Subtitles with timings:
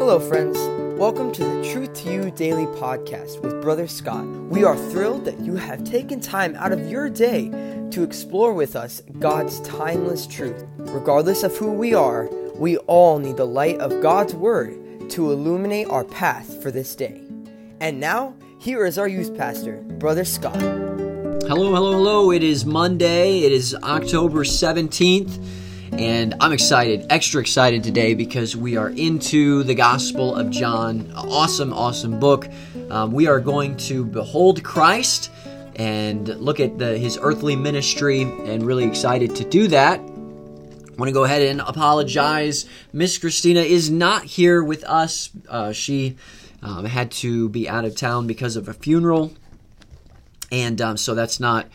[0.00, 0.56] Hello, friends.
[0.98, 4.24] Welcome to the Truth to You Daily Podcast with Brother Scott.
[4.24, 7.50] We are thrilled that you have taken time out of your day
[7.90, 10.64] to explore with us God's timeless truth.
[10.78, 15.90] Regardless of who we are, we all need the light of God's Word to illuminate
[15.90, 17.20] our path for this day.
[17.80, 20.56] And now, here is our youth pastor, Brother Scott.
[20.56, 22.30] Hello, hello, hello.
[22.30, 23.40] It is Monday.
[23.40, 25.59] It is October 17th.
[26.00, 31.12] And I'm excited, extra excited today because we are into the Gospel of John.
[31.14, 32.48] Awesome, awesome book.
[32.88, 35.30] Um, we are going to behold Christ
[35.76, 40.00] and look at the, his earthly ministry, and really excited to do that.
[40.00, 40.02] I
[40.96, 42.64] want to go ahead and apologize.
[42.94, 45.28] Miss Christina is not here with us.
[45.50, 46.16] Uh, she
[46.62, 49.34] um, had to be out of town because of a funeral,
[50.50, 51.66] and um, so that's not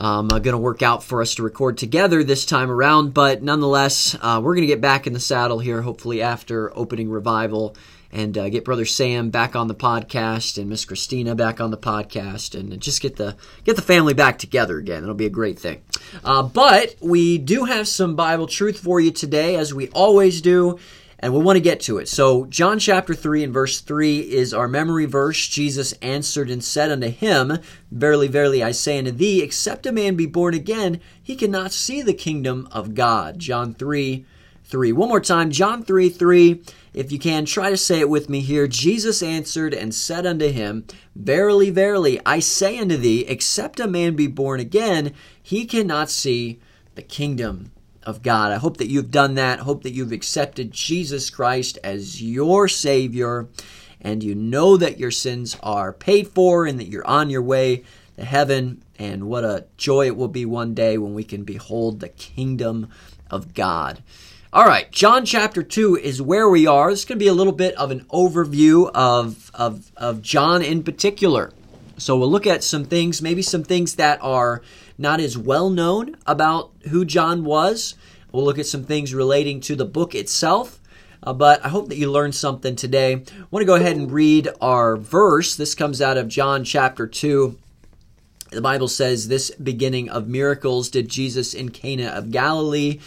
[0.00, 3.12] um, uh, going to work out for us to record together this time around.
[3.12, 7.10] But nonetheless, uh, we're going to get back in the saddle here, hopefully after opening
[7.10, 7.76] revival,
[8.10, 11.76] and uh, get Brother Sam back on the podcast and Miss Christina back on the
[11.76, 15.02] podcast, and just get the get the family back together again.
[15.02, 15.82] It'll be a great thing.
[16.24, 20.78] Uh, but we do have some Bible truth for you today, as we always do
[21.20, 22.08] and we want to get to it.
[22.08, 25.46] So, John chapter 3 and verse 3 is our memory verse.
[25.46, 27.58] Jesus answered and said unto him,
[27.92, 32.00] Verily, verily, I say unto thee, except a man be born again, he cannot see
[32.00, 33.38] the kingdom of God.
[33.38, 34.24] John 3
[34.64, 34.92] 3.
[34.92, 36.62] One more time, John 3 3.
[36.94, 38.66] If you can, try to say it with me here.
[38.66, 44.16] Jesus answered and said unto him, Verily, verily, I say unto thee, except a man
[44.16, 46.60] be born again, he cannot see
[46.94, 47.72] the kingdom
[48.10, 48.52] of God.
[48.52, 49.60] I hope that you've done that.
[49.60, 53.48] hope that you've accepted Jesus Christ as your Savior
[54.00, 57.84] and you know that your sins are paid for and that you're on your way
[58.16, 58.82] to heaven.
[58.98, 62.90] And what a joy it will be one day when we can behold the kingdom
[63.30, 64.02] of God.
[64.52, 66.90] All right, John chapter 2 is where we are.
[66.90, 70.60] This is going to be a little bit of an overview of, of, of John
[70.60, 71.52] in particular.
[72.00, 74.62] So we'll look at some things, maybe some things that are
[74.98, 77.94] not as well known about who John was.
[78.32, 80.80] We'll look at some things relating to the book itself.
[81.22, 83.14] Uh, but I hope that you learned something today.
[83.14, 85.54] I want to go ahead and read our verse.
[85.54, 87.58] This comes out of John chapter 2.
[88.52, 93.00] The Bible says, This beginning of miracles did Jesus in Cana of Galilee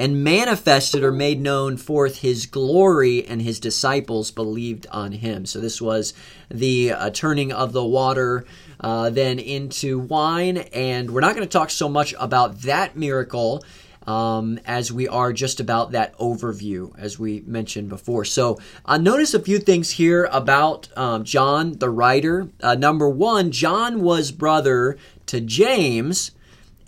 [0.00, 5.44] and manifested or made known forth his glory, and his disciples believed on him.
[5.44, 6.14] So, this was
[6.48, 8.46] the uh, turning of the water
[8.80, 10.56] uh, then into wine.
[10.56, 13.62] And we're not going to talk so much about that miracle
[14.06, 18.24] um, as we are just about that overview, as we mentioned before.
[18.24, 22.48] So, uh, notice a few things here about um, John, the writer.
[22.62, 24.96] Uh, number one, John was brother
[25.26, 26.30] to James,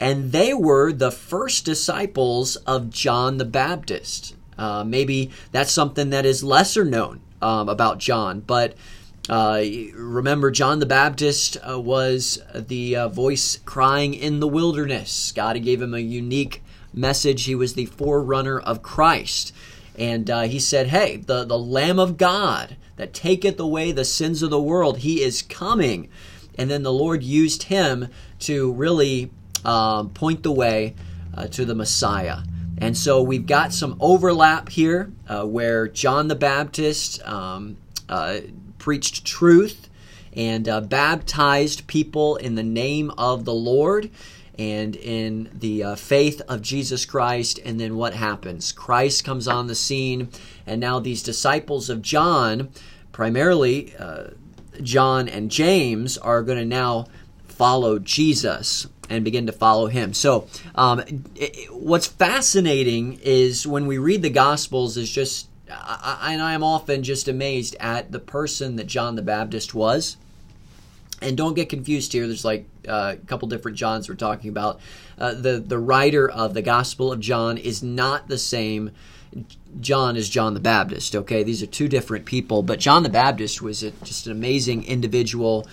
[0.00, 4.34] and they were the first disciples of John the Baptist.
[4.58, 8.74] Uh, maybe that's something that is lesser known um, about John, but
[9.28, 9.62] uh,
[9.94, 15.30] remember, John the Baptist uh, was the uh, voice crying in the wilderness.
[15.30, 17.44] God gave him a unique message.
[17.44, 19.52] He was the forerunner of Christ.
[19.96, 24.42] And uh, he said, Hey, the, the Lamb of God that taketh away the sins
[24.42, 26.08] of the world, he is coming.
[26.58, 28.08] And then the Lord used him
[28.40, 29.30] to really
[29.64, 30.94] um, point the way
[31.34, 32.38] uh, to the Messiah.
[32.78, 37.76] And so we've got some overlap here uh, where John the Baptist um,
[38.08, 38.40] uh,
[38.78, 39.88] preached truth
[40.32, 44.10] and uh, baptized people in the name of the Lord
[44.58, 47.58] and in the uh, faith of Jesus Christ.
[47.64, 48.72] And then what happens?
[48.72, 50.28] Christ comes on the scene,
[50.66, 52.70] and now these disciples of John,
[53.12, 54.28] primarily uh,
[54.82, 57.06] John and James, are going to now
[57.46, 60.14] follow Jesus and begin to follow him.
[60.14, 61.02] So, um,
[61.34, 66.62] it, what's fascinating is when we read the Gospels, is just I, and I am
[66.62, 70.16] often just amazed at the person that John the Baptist was.
[71.22, 72.26] And don't get confused here.
[72.26, 74.80] There's like uh, a couple different Johns we're talking about.
[75.18, 78.92] Uh, the the writer of the Gospel of John is not the same
[79.80, 81.14] John as John the Baptist.
[81.14, 82.62] Okay, these are two different people.
[82.62, 85.66] But John the Baptist was a, just an amazing individual,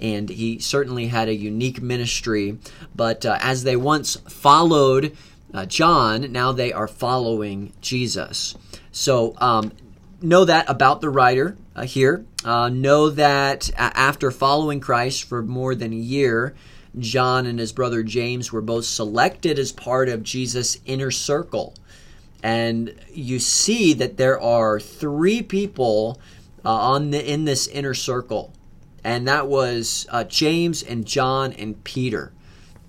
[0.00, 2.58] and he certainly had a unique ministry.
[2.94, 5.16] But uh, as they once followed
[5.54, 8.54] uh, John, now they are following Jesus.
[8.90, 9.72] So um,
[10.20, 12.24] know that about the writer uh, here.
[12.44, 16.54] Uh, know that after following Christ for more than a year,
[16.98, 21.74] John and his brother James were both selected as part of Jesus' inner circle.
[22.42, 26.20] And you see that there are three people
[26.64, 28.52] uh, on the, in this inner circle,
[29.04, 32.32] and that was uh, James and John and Peter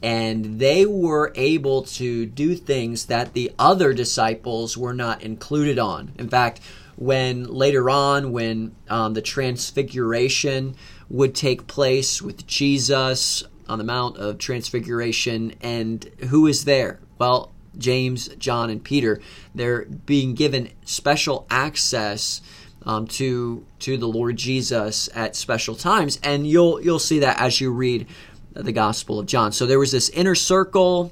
[0.03, 6.11] and they were able to do things that the other disciples were not included on.
[6.19, 6.59] In fact,
[6.97, 10.75] when later on, when um, the transfiguration
[11.09, 16.99] would take place with Jesus on the Mount of Transfiguration, and who is there?
[17.17, 19.21] Well, James, John, and Peter.
[19.55, 22.41] They're being given special access
[22.85, 27.61] um, to to the Lord Jesus at special times, and you'll you'll see that as
[27.61, 28.07] you read
[28.53, 29.51] the Gospel of John.
[29.51, 31.11] So there was this inner circle,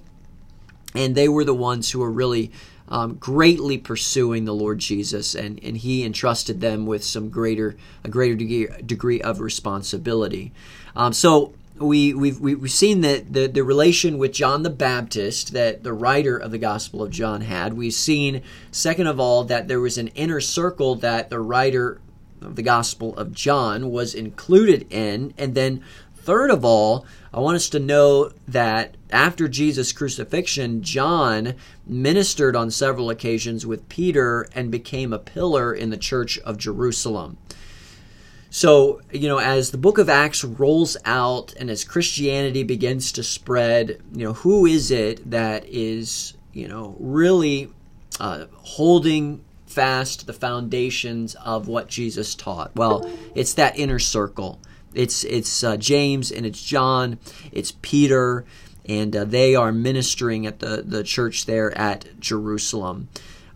[0.94, 2.52] and they were the ones who were really
[2.88, 8.10] um, greatly pursuing the Lord Jesus, and, and He entrusted them with some greater a
[8.10, 10.52] greater degree, degree of responsibility.
[10.96, 15.84] Um, so we, we've, we've seen that the, the relation with John the Baptist that
[15.84, 17.74] the writer of the Gospel of John had.
[17.74, 18.42] We've seen,
[18.72, 22.00] second of all, that there was an inner circle that the writer
[22.42, 25.34] of the Gospel of John was included in.
[25.38, 25.84] And then,
[26.16, 31.56] third of all, I want us to know that after Jesus' crucifixion, John
[31.86, 37.38] ministered on several occasions with Peter and became a pillar in the church of Jerusalem.
[38.54, 43.24] So, you know, as the book of Acts rolls out and as Christianity begins to
[43.24, 47.72] spread, you know, who is it that is, you know, really
[48.20, 52.76] uh, holding fast the foundations of what Jesus taught?
[52.76, 54.60] Well, it's that inner circle.
[54.94, 57.20] It's it's uh, James and it's John,
[57.54, 58.44] it's Peter,
[58.86, 63.08] and uh, they are ministering at the the church there at Jerusalem.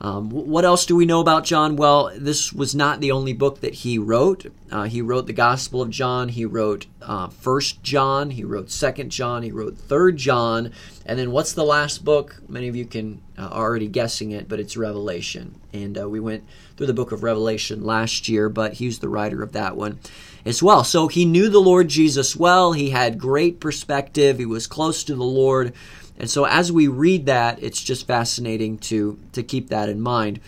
[0.01, 1.75] Um, what else do we know about John?
[1.75, 4.51] Well, this was not the only book that he wrote.
[4.69, 6.29] Uh, he wrote the Gospel of John.
[6.29, 8.31] He wrote uh, First John.
[8.31, 9.43] He wrote Second John.
[9.43, 10.71] He wrote Third John.
[11.05, 12.41] And then what's the last book?
[12.49, 15.59] Many of you can uh, already guessing it, but it's Revelation.
[15.71, 16.43] And uh, we went
[16.75, 19.99] through the book of Revelation last year, but he's the writer of that one
[20.45, 20.83] as well.
[20.83, 22.73] So he knew the Lord Jesus well.
[22.73, 24.39] He had great perspective.
[24.39, 25.73] He was close to the Lord.
[26.17, 30.39] And so as we read that, it's just fascinating to, to keep that in mind.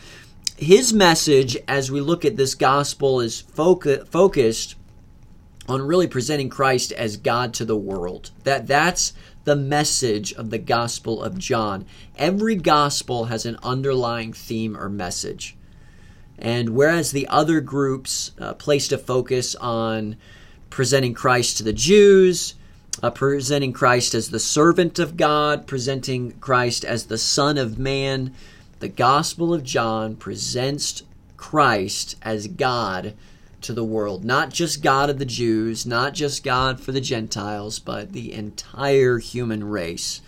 [0.58, 4.76] His message, as we look at this gospel, is focu- focused
[5.68, 8.32] on really presenting Christ as God to the world.
[8.44, 11.86] That that's the message of the Gospel of John.
[12.18, 15.56] Every gospel has an underlying theme or message.
[16.38, 20.18] And whereas the other groups uh, placed a focus on
[20.70, 22.56] presenting Christ to the Jews,
[23.04, 28.34] uh, presenting Christ as the servant of God, presenting Christ as the Son of Man.
[28.80, 31.04] The Gospel of John presents
[31.36, 33.14] Christ as God
[33.62, 34.24] to the world.
[34.24, 39.20] Not just God of the Jews, not just God for the Gentiles, but the entire
[39.20, 40.22] human race.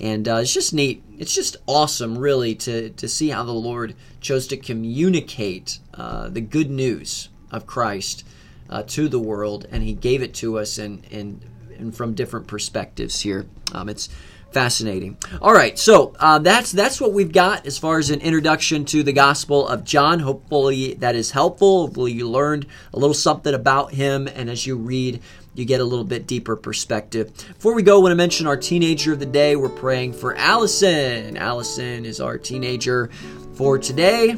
[0.00, 1.02] And uh, it's just neat.
[1.18, 6.40] It's just awesome, really, to, to see how the Lord chose to communicate uh, the
[6.40, 8.26] good news of Christ
[8.68, 11.40] uh, to the world, and He gave it to us in, in
[11.78, 13.46] and from different perspectives here.
[13.72, 14.08] Um, it's
[14.52, 15.18] fascinating.
[15.42, 19.02] All right, so uh, that's that's what we've got as far as an introduction to
[19.02, 20.20] the Gospel of John.
[20.20, 21.86] Hopefully that is helpful.
[21.86, 25.20] Hopefully you learned a little something about him, and as you read.
[25.56, 27.32] You get a little bit deeper perspective.
[27.32, 29.54] Before we go, I want to mention our teenager of the day.
[29.54, 31.36] We're praying for Allison.
[31.36, 33.08] Allison is our teenager
[33.54, 34.36] for today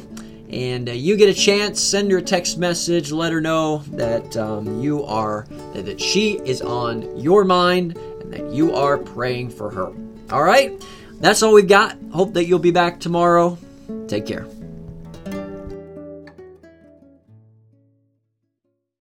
[0.50, 4.36] and uh, you get a chance, send her a text message, let her know that
[4.36, 9.70] um, you are, that she is on your mind and that you are praying for
[9.70, 9.92] her.
[10.30, 10.82] All right,
[11.20, 11.96] that's all we've got.
[12.12, 13.58] Hope that you'll be back tomorrow.
[14.08, 14.46] Take care.